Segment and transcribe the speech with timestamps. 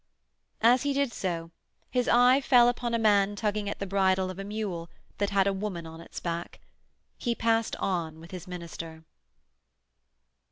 [0.63, 1.51] As he did so
[1.91, 4.89] his eye fell upon a man tugging at the bridle of a mule
[5.19, 6.59] that had a woman on its back.
[7.19, 9.03] He passed on with his minister.